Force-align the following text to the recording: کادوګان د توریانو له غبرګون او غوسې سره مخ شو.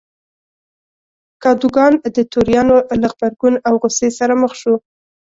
کادوګان 1.43 1.93
د 2.15 2.17
توریانو 2.31 2.75
له 3.01 3.07
غبرګون 3.13 3.55
او 3.67 3.73
غوسې 3.81 4.09
سره 4.19 4.33
مخ 4.41 4.53
شو. 4.61 4.75